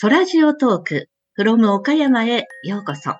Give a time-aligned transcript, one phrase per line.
[0.00, 3.16] ソラジオトーク、from 岡山へようこそ。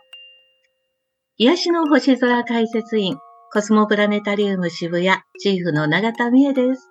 [1.37, 3.16] 癒しの星空解説員、
[3.53, 6.89] コスモプラネタリウム渋谷チーフの永田美恵です。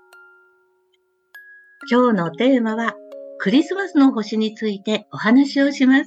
[1.90, 2.96] 今日のテーマは、
[3.40, 6.06] クリスマスの星についてお話をします。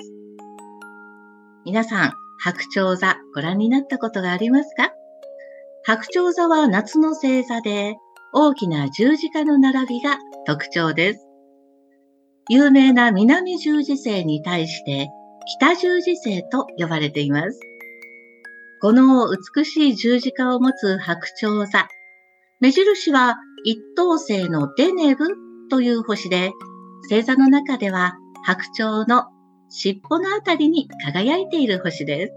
[1.65, 4.93] 皆さん、白鳥座ご覧になったことがありますか？
[5.87, 7.97] 白鳥座は夏の星座で、
[8.35, 11.30] 大きな十字架の並びが特徴です。
[12.53, 15.09] 有名な南十字星に対して
[15.57, 17.61] 北十字星と呼ばれています。
[18.83, 21.87] この美しい十字架を持つ白鳥座。
[22.59, 25.29] 目印は一等星のデネブ
[25.71, 26.51] という星で、
[27.09, 29.27] 星座の中では白鳥の
[29.69, 32.33] 尻尾のあたりに輝いている星です。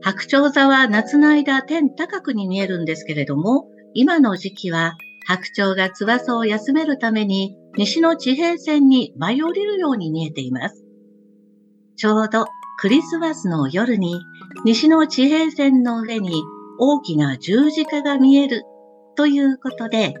[0.00, 10.84] 白鳥座は夏の間天高くに見えるんですけれども、今の時期は白鳥が翼を休めるために西の地平線に舞い降りるように見えています。
[11.96, 12.46] ちょうど
[12.78, 14.20] クリスマスの夜に
[14.64, 16.42] 西の地平線の上に
[16.78, 18.62] 大きな十字架が見える
[19.16, 20.14] ということで、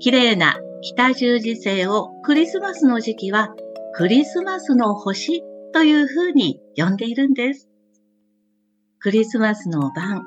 [0.00, 3.54] 綺麗な北十字星をクリスマスの時期は
[3.94, 7.68] クリスマスの星というふうに呼んでいるんです。
[8.98, 10.24] クリスマスの晩、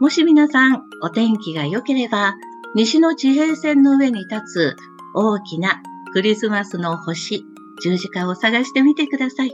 [0.00, 2.34] もし皆さんお天気が良ければ
[2.74, 4.76] 西の地平線の上に立つ
[5.14, 5.82] 大きな
[6.12, 7.42] クリスマスの星、
[7.82, 9.52] 十字架を探してみてください。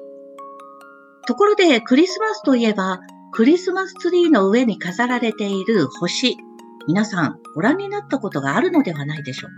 [1.27, 3.01] ところでクリスマスといえば、
[3.33, 6.37] クリスマスツリーの上に飾られている星、
[6.89, 9.51] 皆さんご覧になったことがあるのではないでしょう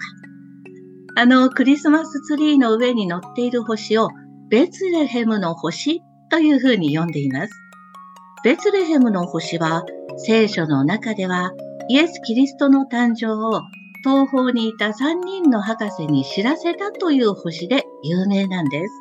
[1.15, 1.23] か。
[1.23, 4.11] あのクリスマスツリーの上に乗っている星を
[4.51, 7.53] ベツレヘムの星というふうに呼んでいます。
[8.45, 9.84] ベツレヘムの星は
[10.19, 11.53] 聖書の中では
[11.89, 13.62] イエス・キリストの誕生を
[14.03, 18.95] 東方にいた3人の博士に知らせたという星で有名なんです。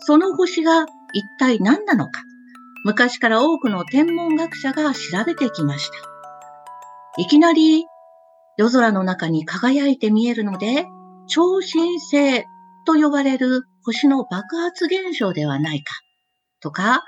[0.00, 2.22] その星が一体何なのか、
[2.84, 5.94] 昔から多くの天文学者が調べてきました。
[7.18, 7.84] いきなり
[8.58, 10.86] 夜空の中に輝いて見えるので、
[11.28, 12.44] 超新星
[12.86, 15.92] と呼ばれる星の爆発現象ではないか、
[16.60, 17.04] とか、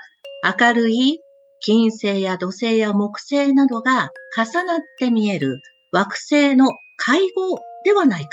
[0.59, 1.19] 明るい
[1.61, 6.67] 金星や土星や木星などが重なって見える惑星の
[6.97, 8.29] 会合ではないか。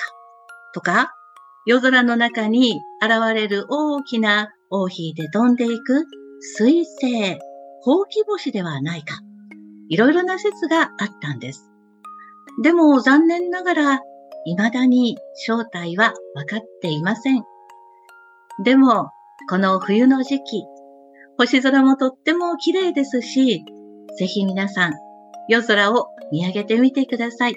[0.74, 1.12] とか、
[1.66, 6.04] 夜空の中に現れる大きな尾ひで飛んでいく
[6.40, 7.38] 水星、
[7.80, 9.20] ほうき星ではないか。
[9.88, 11.70] いろいろな説があったんです。
[12.62, 14.00] でも残念ながら、
[14.44, 17.42] 未だに正体は分かっていません。
[18.64, 19.10] でも、
[19.48, 20.64] この冬の時期、
[21.38, 23.64] 星空もとっても綺麗ですし、
[24.18, 24.94] ぜひ皆さん、
[25.48, 27.54] 夜空を見上げてみてください。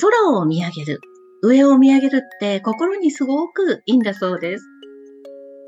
[0.00, 1.00] 空を見上げる、
[1.42, 4.64] 上を見上げるって心にすごくいいんだそうです。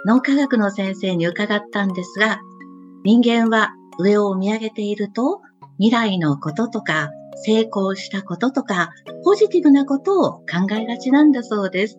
[0.06, 2.40] 脳科学の先生に伺ったんですが、
[3.04, 5.40] 人間は上を見上げていると、
[5.78, 7.10] 未来のこととか、
[7.44, 8.90] 成功したこととか、
[9.24, 11.98] ポジティブなことを考えがちなんだそうです。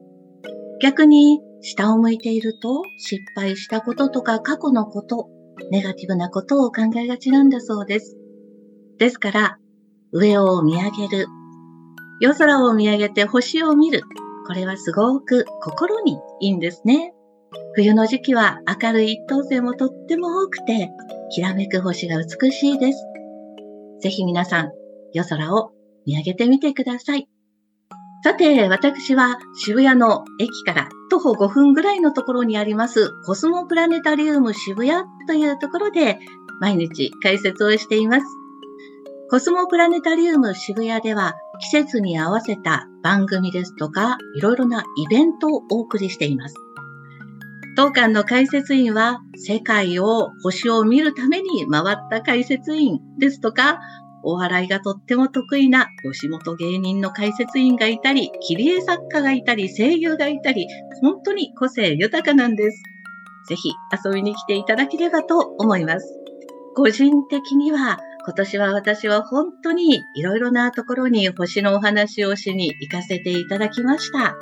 [0.82, 5.30] 逆に、下を向いていると失敗したこととか過去のこと、
[5.70, 8.18] ネガティブなことを考えがちなんだそうです。
[8.98, 9.58] ですから、
[10.12, 11.28] 上を見上げる。
[12.20, 14.04] 夜空を見上げて星を見る。
[14.46, 17.14] これはすごく心にいいんですね。
[17.76, 20.90] 冬の時期は明るい一等星もとっても多くて、
[21.34, 23.06] きらめく星が美しいです。
[24.02, 24.72] ぜひ皆さん、
[25.14, 25.72] 夜空を
[26.06, 27.28] 見上げてみてください。
[28.24, 36.20] さて、私は渋谷の駅から徒歩5分ぐらいのところにありますコスモプラネタリウム渋谷というところで
[36.60, 38.41] 毎日解説をしています。
[39.32, 46.56] コスモプラネタリウム渋谷では季節に合わせた番組ですとかいろいろなイベントをお送りしています。
[47.78, 53.80] 当館の解説員は世界を星を見るために回った解説員ですとか
[54.26, 60.68] お笑いがとっても得意な吉本芸人の解説員がいたり、切り絵作家がいたり、声優がいたり、
[61.02, 62.84] 本当に個性豊かなんです。
[63.48, 63.72] ぜひ
[64.06, 66.22] 遊びに来ていただければと思います。
[66.76, 74.38] 個人的には今年は私は本当にいろいろなところに星のお話をしに行かせていただきました。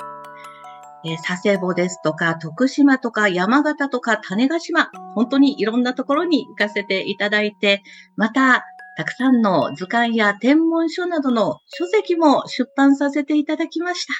[1.04, 7.82] えー、佐世保ですとか、徳島とか、山形とか、種子島、本当にいろんなところに行かせていただいて、
[8.16, 8.64] また、
[8.98, 14.12] たくさんの図鑑や天文書などの書籍も出版させていただきました。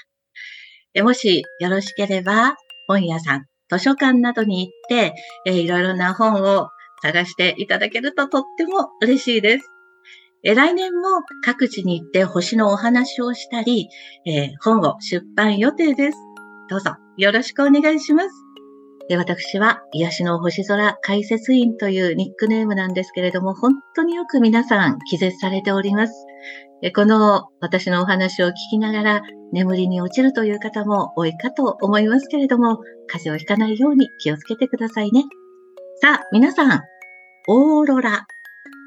[0.94, 2.56] えもしよろしければ、
[2.88, 5.14] 本屋さん、図書館などに行って、
[5.44, 6.70] えいろいろな本を
[7.02, 9.70] 探していただけるととっても嬉しいです。
[10.42, 11.02] え来年も
[11.44, 13.88] 各地に行って星のお話をしたり、
[14.26, 16.18] え本を出版予定です。
[16.70, 18.30] どうぞよろしくお願いします。
[19.08, 26.14] で私は癒しの星空解説員というニックネームなんですけれども、本当によく皆さん気絶されております。
[26.94, 35.24] この私のお話を聞きながら眠りに落ちるという方も多いかと思いますけれども、風邪をひかないように気をつけてくださいね。
[36.02, 36.82] さあ、皆さん、
[37.46, 38.26] オーロラ、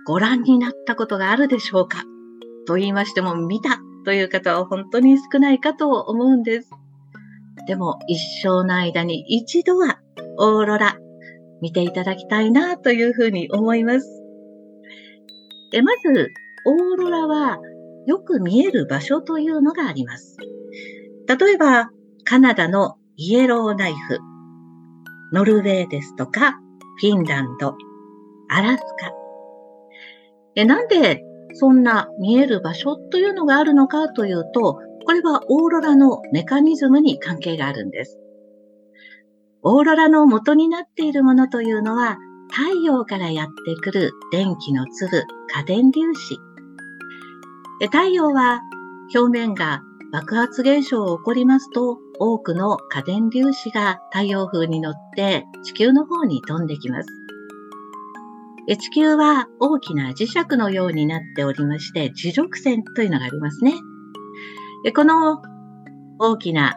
[0.07, 1.99] ご覧になったことがあるでしょうか？
[2.65, 6.71] と言いましても、見たという方は本当に少ないかと思うんです。
[7.67, 9.99] でも、一生の間に一度は
[10.39, 10.97] オーロラ
[11.61, 14.07] 見ていただきたいなというふうに思います。
[15.71, 16.31] えまず、
[16.65, 17.59] オーロラは
[18.07, 20.35] よく見える場所というのがあります。
[21.27, 21.91] 例えば、
[22.25, 24.17] カナダのイエローナイフ、
[25.31, 26.59] ノルウェーですとか、
[26.99, 27.75] フィンランド、
[28.49, 29.11] アラスカ。
[30.55, 31.23] え、なんで
[31.53, 38.19] そんな見える場所というのがあるのかというと、これはオーロラのメカニズムに関係があるんです。
[39.61, 42.17] オーロラの元になっているものというのは、
[42.51, 46.37] 太陽からやってくる電気の粒、過電粒子。
[47.85, 48.61] 太陽は
[49.13, 49.81] 表面が
[50.11, 57.09] 爆発現象を起こりますと、多くの過電粒子が太陽風に乗って地球の方に飛んできます。
[58.67, 63.73] 地球は大きな磁石のようになっておりまして、磁力線というのがありますね。
[64.95, 65.41] この
[66.19, 66.75] 大きな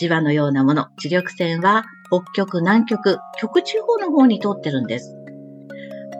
[0.00, 5.14] 磁場のようなもの、磁力線は北極、南極、極地方の方に通ってるんです。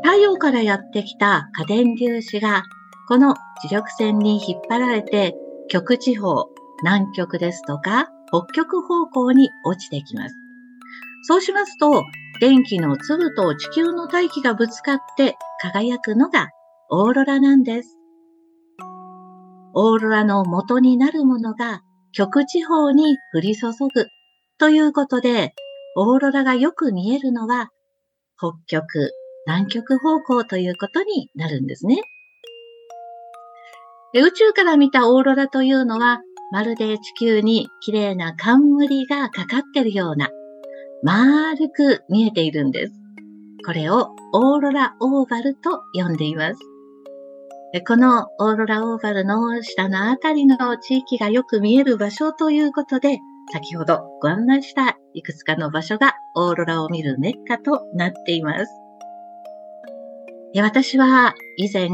[0.02, 2.64] 太陽からやってきた過電粒子が、
[3.08, 3.34] この
[3.64, 5.34] 磁力線に引っ張られて、
[5.68, 6.46] 極地方、
[6.82, 10.34] 南極ですとか、北極方向に落ちてきます。
[11.22, 12.04] そうしますと、
[12.40, 16.50] 電気の粒と地球の大気がぶつかって輝くのが
[16.90, 17.96] オーロラなんです。
[19.74, 21.82] オーロラの元になるものが
[22.12, 24.08] 極地方に降り注ぐ
[24.58, 25.54] ということで、
[25.96, 27.70] オーロラがよく見えるのは
[28.38, 29.12] 北極、
[29.46, 32.02] 南極方向ということになるんですね。
[34.14, 40.30] 宇宙から見たオーロラというのは、まるで地球に綺麗な冠がかかってるような、
[41.02, 42.92] 丸く見えているんです。
[43.66, 46.60] これをオーロラオーバルと呼んでいます。
[47.86, 53.18] このオーロラオーバルの下のあたりの地域がよく見える場所ということで、
[53.52, 58.72] 先ほどご案内したいくつかの場所がオーロラを見るメッカとなっています。
[60.56, 61.90] 私は以前、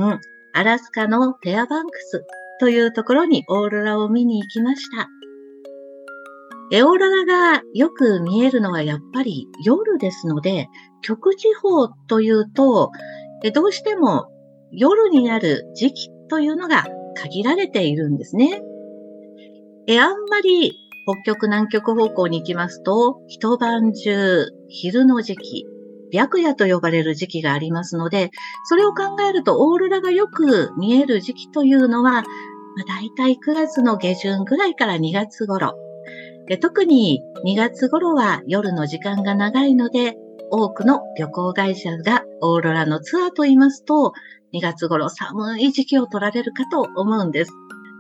[0.53, 2.25] アラスカのフェアバンクス
[2.61, 5.09] というところにオーロラを見に行きました。
[6.73, 10.69] エオーロラがよく見えるのはやっぱり夜ですので、
[11.03, 12.91] 極地方というと、
[13.53, 14.29] どうしても
[14.73, 16.87] 夜になる時期というのが
[17.17, 18.63] 限られているんですね。
[19.87, 20.73] えあんまり
[21.25, 25.67] 北極南極方向に行きますと、一晩中昼の時期、
[26.13, 28.31] 白夜と呼ばれる時期がありますので、
[28.69, 32.25] それを考えるとオーロラがよく見える時期というのは、まあ、
[32.89, 35.75] 大体9月の下旬ぐらいから2月頃。
[36.61, 40.17] 特に2月頃は夜の時間が長いので、
[40.51, 44.13] 多くの旅行会社がオーロラのツアーと言いますと、
[44.53, 47.53] 2月頃寒い時期を取られるかと思うんです。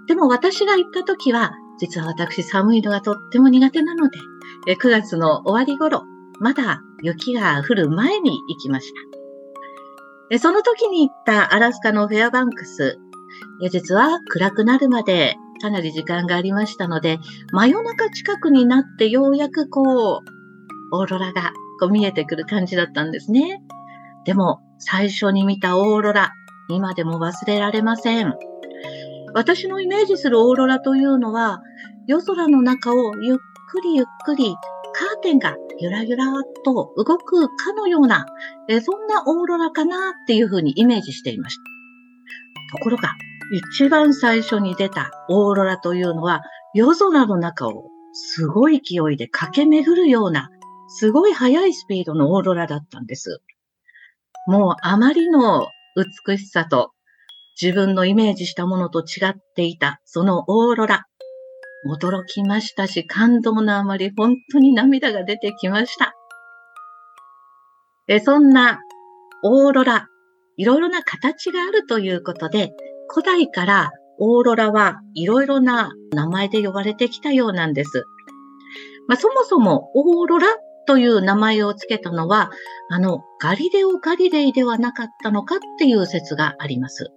[0.06, 4.18] でも私が行った時は、実は私寒いのがとっても苦手なので、
[4.76, 6.04] 9月の終わり頃、
[6.40, 8.92] まだ雪が降る前に行きまし
[10.30, 10.38] た。
[10.38, 12.98] その時に行ったアラスカのフェアバンクス、
[13.70, 17.18] 実は暗くなるまでかなり時間がありましたので、
[17.52, 23.62] 真夜中近くになってようやくこう、オーロラがこう見えてくる感じだったんですね。
[24.24, 26.32] でも、最初に見たオーロラ、
[26.68, 28.34] 今でも忘れられません。
[29.34, 31.60] 私のイメージするオーロラというのは、
[32.06, 33.36] 夜空の中をゆっ
[33.70, 34.54] くりゆっくり
[34.94, 36.26] カーテンがゆらゆら
[36.64, 38.26] と動くかのような、
[38.68, 42.78] えそんなオーロラかなっていうふうにイメージしていました。
[42.78, 43.12] ところが、
[43.72, 46.42] 一番最初に出たオーロラというのは、
[46.74, 50.48] 夜空の中をすごい勢いで駆け巡るような、
[50.88, 53.40] すごい速いスピードのオーロラだったんです。
[54.46, 55.68] もうあまりの
[56.26, 56.92] 美しさと
[57.60, 61.06] 自分のイメージしたものと違っていた、そのオーロラ。
[61.86, 66.14] 驚きましたし、感動のあまり本当に涙が出てきました。
[68.08, 68.80] えそんな
[69.42, 70.08] オーロラ、
[70.56, 72.72] いろいろな形があるということで、
[73.08, 78.04] 古代からオーロラはいろいろな名前で呼ばれてきたようなんです。
[79.06, 80.46] まあ、そもそもオーロラ
[80.86, 82.50] という名前をつけたのは、
[82.90, 87.10] あのガリレオ・ガリレイではなかったのかっていう説があります。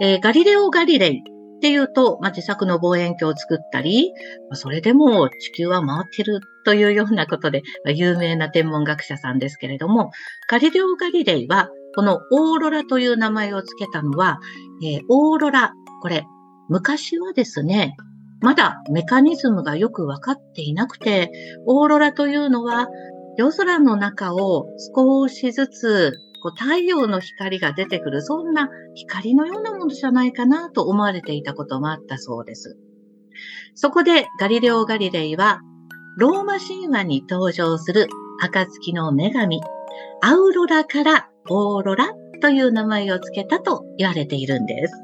[0.00, 1.22] えー、ガリレオ・ガリレイ
[1.62, 4.12] っていうと、まあ、自作の望遠鏡を作ったり、
[4.50, 10.10] まあ、それでも地球は回ってるというようなことで、まあ、有名な天文学者さんですけれども、
[10.50, 14.40] ガリレオ・ガリレイは、このオーロラという名前を付けたのは、
[14.84, 16.24] えー、オーロラ、これ、
[16.68, 17.94] 昔はですね、
[18.40, 21.30] まだメカニズムがよくわかっていなくて、
[21.66, 22.88] オーロラというのは
[23.36, 24.66] 夜空の中を
[24.96, 32.76] 少しずつこう太陽の光が出てくる、そんな光のようなものじゃないかなと思われていたこともあったそうです。
[33.74, 35.60] そこでガリレオ・ガリレイは、
[36.18, 38.08] ローマ神話に登場する
[38.40, 39.60] 暁の女神、
[40.20, 44.94] アウロラからオーロラという名前を付けたと言われているんです。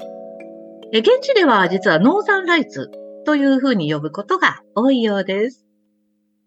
[0.91, 2.89] 現地では実はノーザンライツ
[3.25, 5.65] というふうに呼ぶことが多いようです。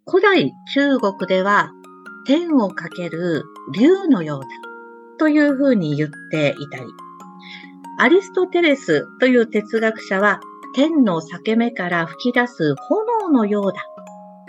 [0.06, 1.70] 古代中国では
[2.26, 3.44] 天をかける
[3.74, 4.71] 竜のようだ
[5.22, 6.84] というふうに言っていたり、
[8.00, 10.40] アリストテレスという哲学者は
[10.74, 13.86] 天の裂け目から吹き出す炎のようだ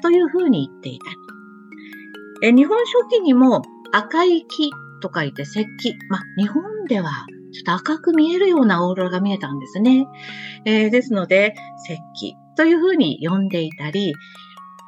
[0.01, 3.61] というふうに言っていたり、え日本書紀にも
[3.91, 5.93] 赤い木と書いて石器。
[6.09, 10.07] ま、日本ではちょっと赤く見えるようなオーロラが見えたんですね。
[10.65, 11.53] えー、ですので、
[11.87, 11.99] 石
[12.31, 14.15] 器というふうに呼んでいたり、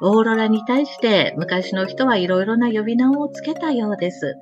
[0.02, 4.34] オーロラに対して昔の人はいろいろな呼び名をつけたようです。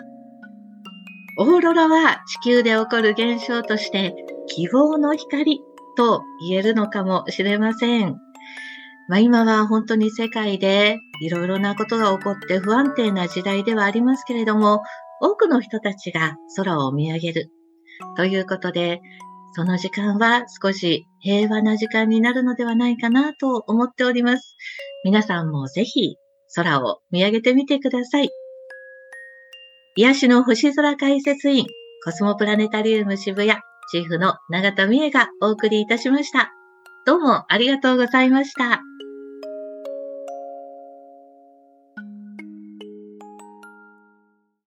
[1.36, 4.14] オーロラは地球で起こる現象として
[4.46, 5.60] 希望の光
[5.96, 8.16] と言えるのかもしれません。
[9.08, 14.82] まあ、今は本当に世界でいろいろなことが起こって不安定な時代ではありますけれども、
[15.20, 17.50] 多くの人たちが空を見上げる。
[18.16, 19.00] ということで、
[19.52, 24.56] その時間は少し平和な時間になるのではないかなと思っております。
[25.04, 26.16] 皆さんもぜひ
[26.54, 28.30] 空を見上げてみてください。
[29.96, 31.66] 癒しの星空解説員、
[32.04, 33.60] コスモプラネタリウム渋谷、
[33.92, 36.50] チーフの永田美恵がお送りいたしました。
[37.06, 38.82] どうもありがとうございました。